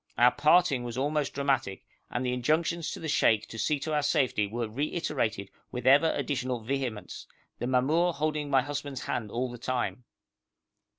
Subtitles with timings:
[0.17, 4.01] Our parting was almost dramatic, and the injunctions to the sheikh to see to our
[4.01, 7.27] safety were reiterated with ever additional vehemence,
[7.59, 10.05] the mamour holding my husband's hand all the time.